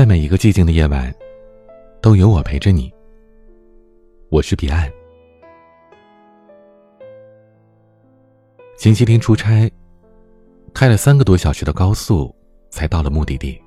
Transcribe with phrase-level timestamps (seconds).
[0.00, 1.14] 在每一个寂静的夜晚，
[2.00, 2.90] 都有我陪着你。
[4.30, 4.90] 我是彼岸。
[8.78, 9.70] 星期天出差，
[10.72, 12.34] 开了三个多小时的高速，
[12.70, 13.60] 才到了目的地。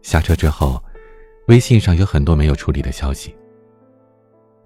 [0.00, 0.80] 下车之后，
[1.48, 3.34] 微信上有很多没有处理的消息。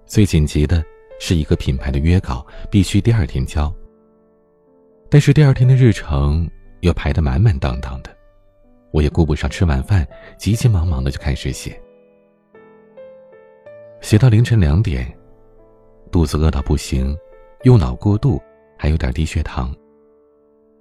[0.05, 0.85] 最紧急的
[1.19, 3.73] 是一个品牌的约稿，必须第二天交。
[5.09, 6.47] 但是第二天的日程
[6.81, 8.15] 又排得满满当当的，
[8.91, 10.07] 我也顾不上吃晚饭，
[10.37, 11.79] 急急忙忙的就开始写。
[14.01, 15.11] 写到凌晨两点，
[16.11, 17.17] 肚子饿到不行，
[17.63, 18.41] 用脑过度，
[18.77, 19.75] 还有点低血糖。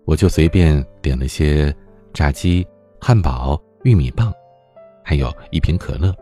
[0.05, 1.74] 我就随便点了些
[2.12, 2.66] 炸鸡、
[3.00, 4.33] 汉堡、玉米棒，
[5.05, 6.14] 还有一瓶可乐。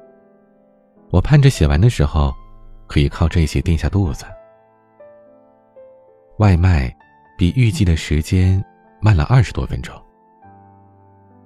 [1.10, 2.32] 我盼着写完的时候，
[2.86, 4.24] 可以靠这些垫下肚子。
[6.38, 6.94] 外卖。
[7.36, 8.64] 比预计的时间
[9.00, 9.92] 慢了二十多分钟。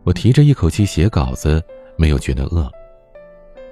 [0.09, 1.63] 我提着一口气写稿子，
[1.99, 2.67] 没有觉得饿，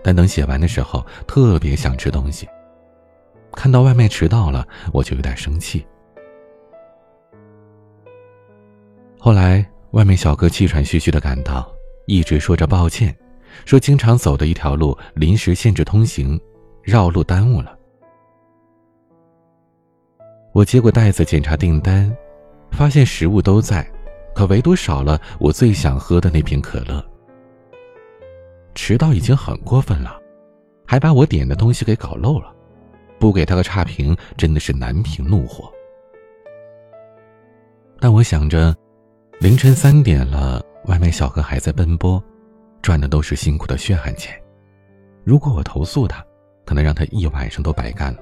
[0.05, 2.47] 但等写完的时候，特别想吃东西。
[3.53, 5.87] 看到外卖迟到了，我就有点生气。
[9.19, 11.67] 后来，外卖小哥气喘吁吁的赶到，
[12.05, 13.17] 一直说着抱歉，
[13.65, 16.39] 说经常走的一条路临时限制通行，
[16.83, 17.75] 绕路耽误了。
[20.53, 22.15] 我接过袋子检查订单，
[22.73, 23.91] 发现食物都在，
[24.37, 27.03] 可唯独少了我最想喝的那瓶可乐。
[28.75, 30.21] 迟到已经很过分了，
[30.87, 32.55] 还把我点的东西给搞漏了，
[33.19, 35.73] 不给他个差评真的是难平怒火。
[37.99, 38.77] 但我想着，
[39.41, 42.23] 凌晨三点了，外卖小哥还在奔波，
[42.83, 44.39] 赚的都是辛苦的血汗钱，
[45.25, 46.23] 如果我投诉他，
[46.67, 48.21] 可能让他一晚上都白干了。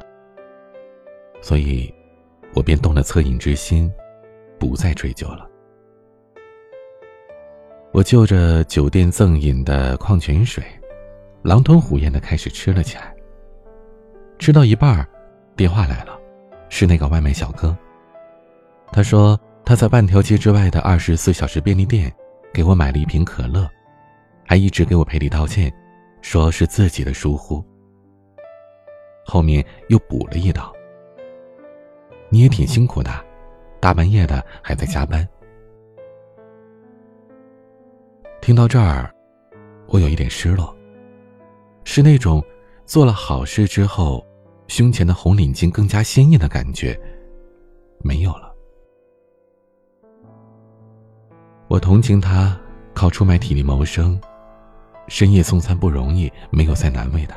[1.42, 1.92] 所以。
[2.56, 3.92] 我便动了恻隐之心，
[4.60, 5.44] 不再追究了。
[7.94, 10.64] 我就着酒店赠饮的矿泉水，
[11.42, 13.14] 狼吞虎咽的开始吃了起来。
[14.36, 15.08] 吃到一半，
[15.54, 16.18] 电话来了，
[16.68, 17.74] 是那个外卖小哥。
[18.90, 22.12] 他说他在半条街之外的二十四小时便利店
[22.52, 23.70] 给我买了一瓶可乐，
[24.44, 25.72] 还一直给我赔礼道歉，
[26.20, 27.64] 说是自己的疏忽。
[29.24, 30.72] 后面又补了一刀。
[32.28, 33.24] 你也挺辛苦的，
[33.78, 35.24] 大半夜的还在加班。
[38.44, 39.10] 听到这儿，
[39.86, 40.76] 我有一点失落，
[41.84, 42.44] 是那种
[42.84, 44.22] 做了好事之后，
[44.68, 46.94] 胸前的红领巾更加鲜艳的感觉，
[48.02, 48.54] 没有了。
[51.68, 52.54] 我同情他
[52.92, 54.20] 靠出卖体力谋生，
[55.08, 57.34] 深夜送餐不容易，没有再难为他。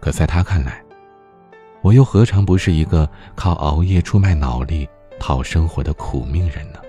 [0.00, 0.84] 可在他看来，
[1.80, 4.88] 我又何尝不是一个靠熬夜出卖脑力
[5.20, 6.80] 讨生活的苦命人呢？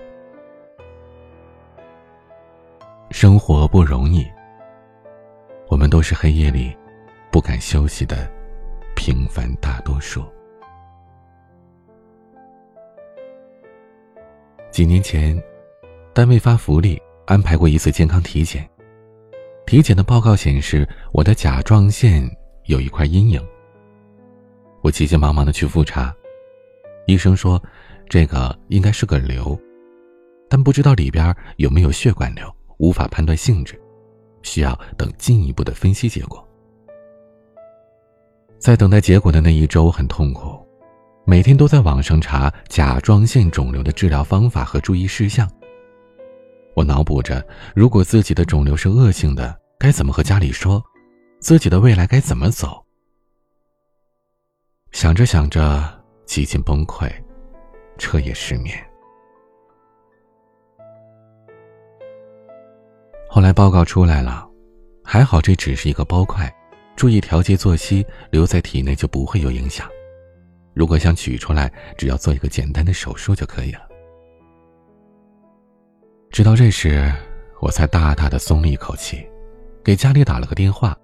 [3.10, 4.24] 生活不容易，
[5.68, 6.74] 我们都是黑夜里
[7.30, 8.30] 不敢休息的
[8.94, 10.24] 平凡大多数。
[14.70, 15.36] 几年前，
[16.14, 18.66] 单位发福利安排过一次健康体检，
[19.66, 22.22] 体检的报告显示我的甲状腺
[22.66, 23.44] 有一块阴影。
[24.82, 26.14] 我急急忙忙的去复查，
[27.06, 27.60] 医生说，
[28.08, 29.58] 这个应该是个瘤，
[30.48, 33.78] 但不知道里边有没有血管瘤，无法判断性质，
[34.42, 36.42] 需要等进一步的分析结果。
[38.58, 40.58] 在等待结果的那一周，很痛苦，
[41.26, 45.48] 每天都在网上查甲状腺肿瘤的治疗方法和注意事项。
[46.74, 50.82] 我脑补着，如果自己的肿瘤是恶性的，该怎么和家里说，
[51.38, 52.82] 自己的未来该怎么走。
[54.92, 57.12] 想着想着，几近崩溃，
[57.98, 58.89] 彻夜失眠。
[63.32, 64.44] 后来报告出来了，
[65.04, 66.52] 还好这只是一个包块，
[66.96, 69.88] 注意调节作息，留在体内就不会有影响。
[70.74, 73.82] 如果想取出来，只要做一个简单的手术就可以了。
[76.32, 77.08] 直到这时，
[77.60, 79.24] 我才大大的松了一口气，
[79.84, 80.98] 给家里打了个电话，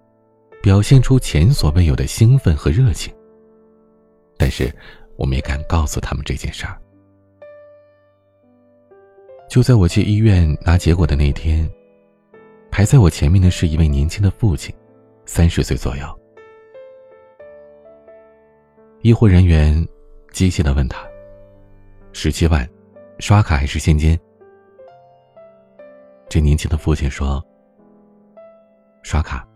[0.60, 3.14] 表现出前所未有的兴奋和热情。
[4.36, 4.68] 但是，
[5.16, 6.76] 我没敢告诉他们这件事儿。
[9.48, 11.70] 就在我去医院拿结果的那天，
[12.76, 14.74] 排在我前面的是一位年轻的父亲，
[15.24, 16.04] 三十岁左右。
[19.00, 19.74] 医护人员
[20.30, 20.98] 机械的问他
[22.12, 22.68] ：“十七万，
[23.18, 24.14] 刷卡还是现金？”
[26.28, 27.42] 这年轻的父亲说
[29.02, 29.48] ：“刷卡。”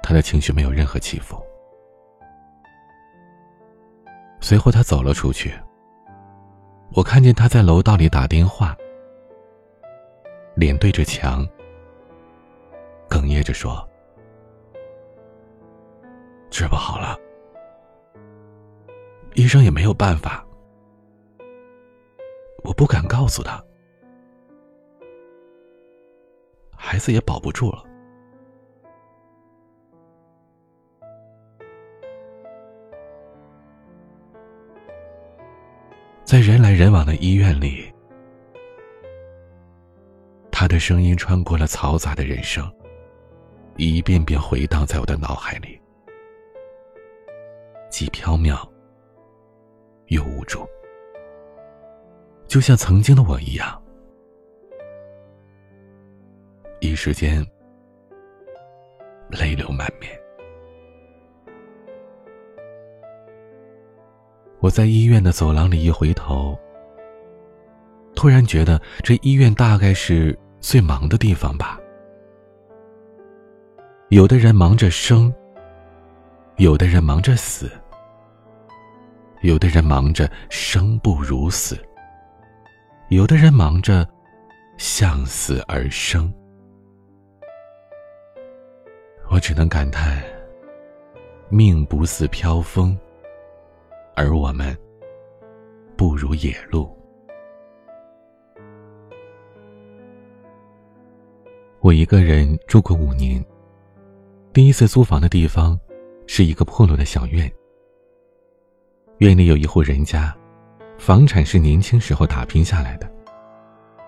[0.00, 1.44] 他的情绪没有任何起伏。
[4.40, 5.52] 随后他走了出去。
[6.92, 8.76] 我看见他在楼道里打电话，
[10.58, 11.46] 脸对着墙，
[13.08, 13.88] 哽咽着说
[16.50, 17.16] ：“治不好了，
[19.34, 20.44] 医生也没有办法，
[22.64, 23.64] 我不敢告诉他，
[26.76, 27.84] 孩子也保不住了。”
[36.24, 37.94] 在人来人往的医院里，
[40.60, 42.68] 他的声音穿过了嘈杂的人生，
[43.76, 45.80] 一遍遍回荡在我的脑海里，
[47.88, 48.68] 既飘渺
[50.08, 50.66] 又无助，
[52.48, 53.80] 就像曾经的我一样。
[56.80, 57.46] 一时间，
[59.30, 60.10] 泪流满面。
[64.58, 66.58] 我在医院的走廊里一回头，
[68.16, 71.78] 突然觉得这医院大概是最忙的地方吧。
[74.08, 75.32] 有的人忙着生，
[76.56, 77.70] 有的人忙着死，
[79.42, 81.78] 有的人忙着生不如死，
[83.08, 84.08] 有的人忙着
[84.76, 86.32] 向死而生。
[89.30, 90.22] 我只能感叹：
[91.48, 92.98] 命不似飘风。
[94.20, 94.76] 而我们
[95.96, 96.97] 不如野鹿。
[101.80, 103.44] 我一个人住过五年，
[104.52, 105.78] 第一次租房的地方
[106.26, 107.50] 是一个破落的小院。
[109.18, 110.36] 院里有一户人家，
[110.98, 113.08] 房产是年轻时候打拼下来的，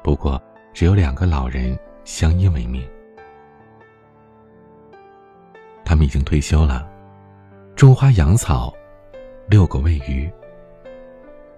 [0.02, 0.40] 不过
[0.74, 2.84] 只有两个老人相依为命。
[5.84, 6.88] 他们已经退休了，
[7.76, 8.74] 种花养草。
[9.48, 10.30] 遛狗喂鱼。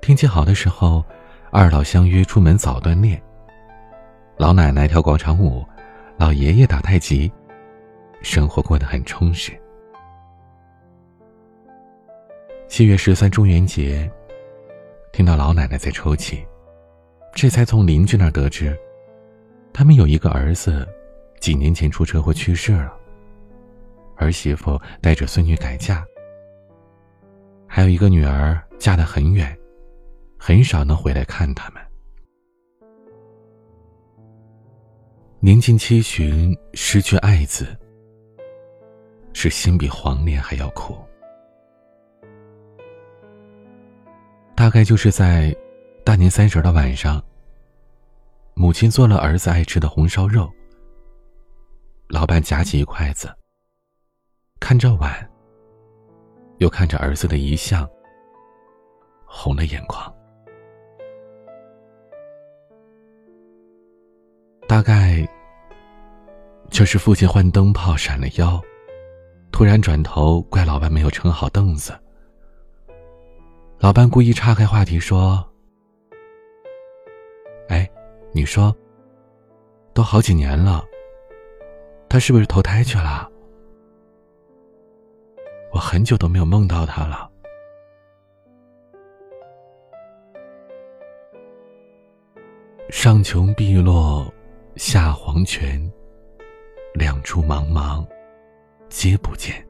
[0.00, 1.04] 天气好的时候，
[1.50, 3.20] 二老相约出门早锻炼。
[4.38, 5.62] 老奶奶跳广场舞，
[6.22, 7.28] 老爷爷打太极，
[8.22, 9.50] 生活过得很充实。
[12.68, 14.08] 七月十三中元节，
[15.12, 16.46] 听到老奶奶在抽泣，
[17.34, 18.78] 这才从邻居那儿得知，
[19.72, 20.86] 他们有一个儿子，
[21.40, 22.96] 几年前出车祸去世了，
[24.14, 26.06] 儿媳妇带着孙女改嫁。
[27.66, 29.58] 还有一个女儿嫁得很远，
[30.38, 31.81] 很少能回来看他们。
[35.44, 37.76] 年近七旬，失去爱子，
[39.32, 40.96] 是心比黄连还要苦。
[44.54, 45.52] 大概就是在
[46.04, 47.20] 大年三十的晚上，
[48.54, 50.48] 母亲做了儿子爱吃的红烧肉。
[52.06, 53.28] 老板夹起一筷子，
[54.60, 55.28] 看着碗。
[56.58, 57.90] 又看着儿子的遗像，
[59.26, 60.14] 红了眼眶。
[64.72, 65.28] 大概
[66.70, 68.58] 就是父亲换灯泡闪了腰，
[69.50, 71.92] 突然转头怪老伴没有撑好凳子。
[73.78, 75.46] 老伴故意岔开话题说
[77.68, 77.86] ：“哎，
[78.32, 78.74] 你说，
[79.92, 80.82] 都好几年了，
[82.08, 83.30] 他是不是投胎去了？”
[85.70, 87.28] 我很久都没有梦到他了。
[92.88, 94.31] 上穷碧落
[94.76, 95.80] 下黄泉，
[96.94, 98.06] 两处茫茫
[98.88, 99.64] 皆不见。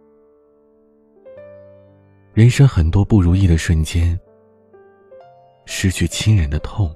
[2.33, 4.19] 人生很多不如意的瞬间，
[5.67, 6.95] 失去亲人的痛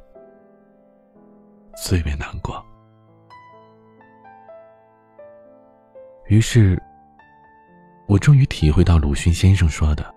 [1.85, 2.65] 最为难过。
[6.27, 6.81] 于是。
[8.09, 10.15] 我终于体会到鲁迅先生说的：“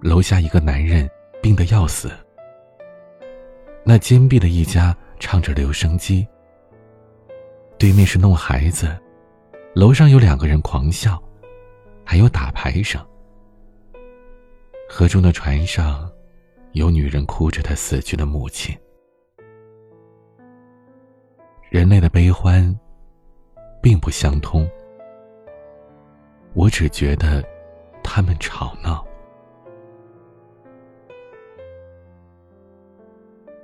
[0.00, 1.10] 楼下一个男人
[1.42, 2.12] 病得要死，
[3.84, 6.26] 那坚壁的一家唱着留声机，
[7.78, 8.96] 对面是弄孩子，
[9.74, 11.22] 楼上有两个人狂笑，
[12.04, 13.04] 还有打牌声。
[14.88, 16.10] 河中的船上，
[16.72, 18.76] 有女人哭着她死去的母亲。
[21.70, 22.74] 人类的悲欢，
[23.82, 24.68] 并不相通。”
[26.54, 27.44] 我只觉得，
[28.02, 29.06] 他们吵闹。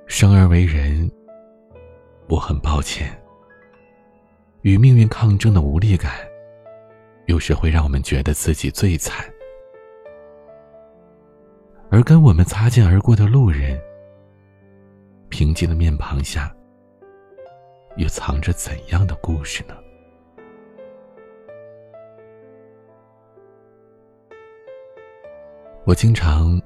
[0.07, 1.11] 生而为人，
[2.29, 3.19] 我很抱歉。
[4.63, 6.13] 与命运抗争的无力感，
[7.27, 9.27] 有时会让我们觉得自己最惨。
[11.91, 13.79] 而跟我们擦肩而过的路人，
[15.29, 16.55] 平静的面庞下，
[17.97, 19.75] 又藏着怎样的故事呢？
[25.85, 26.63] 我经常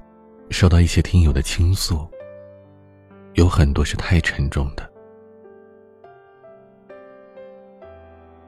[0.51, 2.07] 收到一些听友的倾诉，
[3.33, 4.89] 有很多是太沉重的，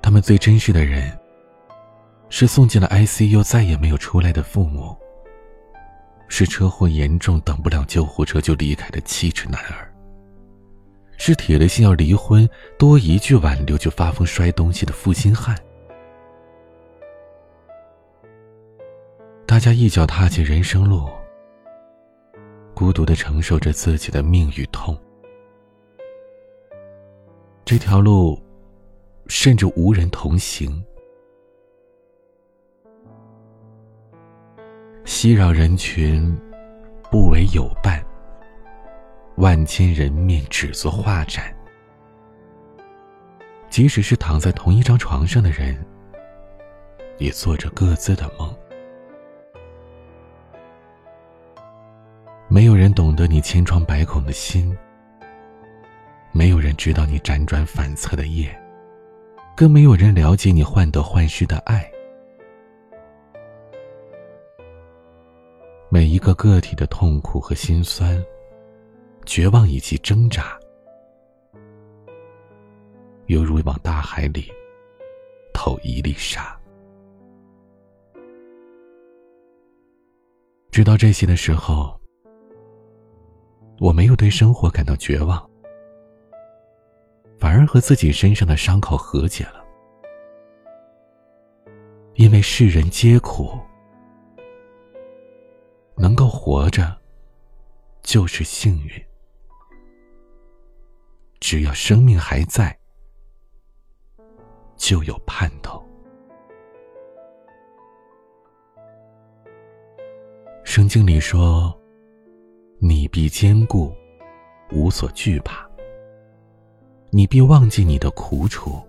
[0.09, 1.15] 他们最珍视的人，
[2.29, 4.97] 是送进了 ICU 再也没有出来的父母，
[6.27, 9.93] 是车祸严重等不了救护车就离开的七尺男儿，
[11.19, 12.49] 是铁了心要离婚
[12.79, 15.55] 多一句挽留就发疯摔东西的负心汉。
[19.45, 21.07] 大家一脚踏进人生路，
[22.73, 24.99] 孤独的承受着自己的命与痛。
[27.63, 28.41] 这条路，
[29.29, 30.83] 甚至无人同行。
[35.05, 36.35] 熙攘人群，
[37.11, 38.03] 不为有伴；
[39.37, 41.55] 万千人面，只作画展。
[43.69, 45.77] 即使是躺在同一张床上的人，
[47.19, 48.53] 也做着各自的梦。
[52.47, 54.75] 没有人懂得你千疮百孔的心，
[56.31, 58.49] 没有人知道你辗转反侧的夜，
[59.59, 61.91] 更没有人了解你患得患失的爱。
[65.89, 68.23] 每一个个体的痛苦和心酸、
[69.25, 70.57] 绝望以及挣扎，
[73.25, 74.49] 犹如往大海里
[75.53, 76.57] 投一粒沙。
[80.71, 81.99] 知道这些的时候。
[83.81, 85.48] 我没有对生活感到绝望，
[87.39, 89.63] 反而和自己身上的伤口和解了。
[92.15, 93.57] 因为世人皆苦，
[95.95, 96.95] 能够活着
[98.03, 99.05] 就是幸运。
[101.39, 102.77] 只要生命还在，
[104.75, 105.81] 就有盼头。
[110.63, 111.73] 圣经里说。
[112.81, 113.93] 你必坚固，
[114.71, 115.68] 无所惧怕。
[117.11, 118.79] 你必忘记你的苦楚，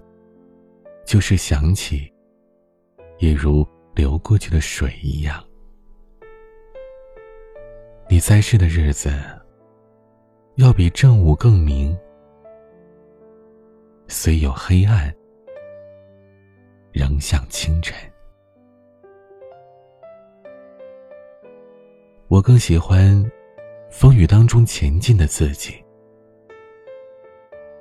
[1.06, 2.12] 就是想起，
[3.18, 5.42] 也如流过去的水一样。
[8.08, 9.10] 你在世的日子，
[10.56, 11.96] 要比正午更明。
[14.06, 15.14] 虽有黑暗，
[16.92, 17.96] 仍像清晨。
[22.28, 23.30] 我更喜欢。
[23.92, 25.74] 风雨当中前进的自己，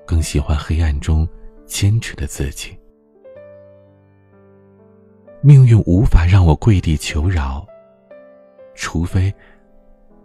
[0.09, 1.29] 更喜欢黑暗中
[1.67, 2.75] 坚持的自己。
[5.39, 7.63] 命运无法让我跪地求饶，
[8.73, 9.31] 除非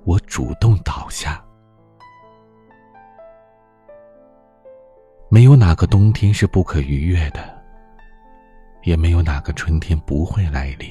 [0.05, 1.45] 我主动倒下。
[5.29, 7.63] 没有哪个冬天是不可逾越的，
[8.85, 10.89] 也没有哪个春天不会来临。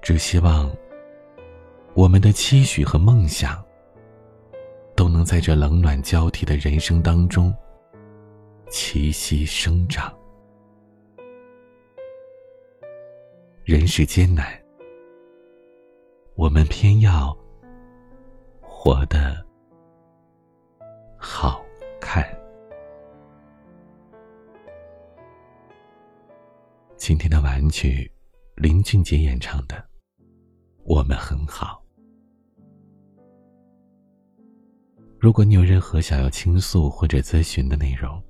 [0.00, 0.70] 只希望。
[1.94, 3.60] 我们的期许和梦想，
[5.08, 7.50] 都能在这冷暖交替的人生当中
[8.66, 10.14] 栖息生长。
[13.64, 14.46] 人世艰难，
[16.34, 17.34] 我们偏要
[18.60, 19.42] 活得
[21.16, 21.64] 好
[21.98, 22.22] 看。
[26.98, 28.12] 今天的玩具，
[28.56, 29.74] 林俊杰演唱的
[30.84, 31.82] 《我们很好》。
[35.20, 38.22] 如果你有任何想要倾诉或者咨询的内容，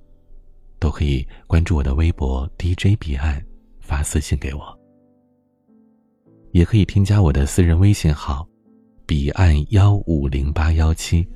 [0.79, 3.45] 都可以关注我的微博 DJ 彼岸，
[3.79, 4.79] 发私信给我。
[6.53, 8.49] 也可以添加我的私人微信号，
[9.05, 11.29] 彼岸幺五零八幺七。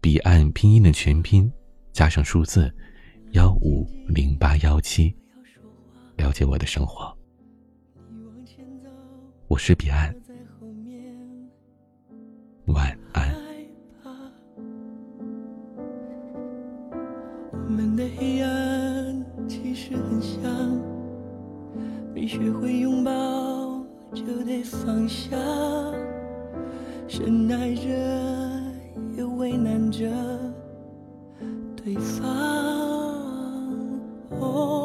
[0.00, 1.52] 彼岸拼音的全拼
[1.92, 2.74] 加上数字
[3.32, 5.14] 幺五零八幺七，
[6.16, 7.14] 了解我的生活。
[9.48, 10.14] 我是彼岸，
[12.68, 13.35] 晚安。
[17.68, 20.40] 我们的黑暗其实很像，
[22.14, 23.10] 没学会拥抱
[24.14, 25.36] 就得放下，
[27.08, 27.82] 深爱着
[29.16, 30.08] 也为难着
[31.74, 32.24] 对方。
[34.38, 34.75] 哦，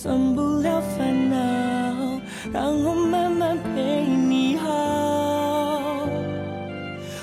[0.00, 1.36] 算不了烦恼，
[2.52, 6.06] 让我慢慢陪你好。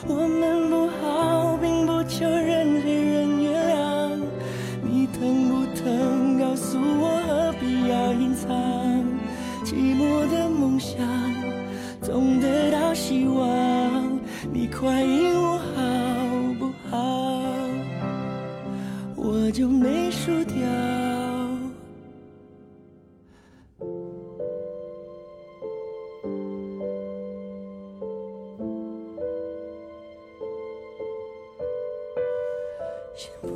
[0.05, 4.19] 我们不好，并不求任何人原谅。
[4.83, 6.37] 你疼不疼？
[6.37, 8.51] 告诉我，何必要隐藏？
[9.63, 10.97] 寂寞的梦想，
[12.01, 14.19] 总得到希望。
[14.51, 15.81] 你快应我好
[16.59, 17.41] 不好？
[19.15, 20.04] 我就没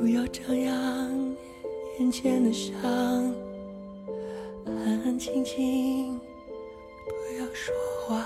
[0.00, 1.36] 不要张扬
[1.98, 2.72] 眼前的伤，
[4.64, 6.18] 安安静静，
[7.04, 7.74] 不要说
[8.06, 8.24] 话。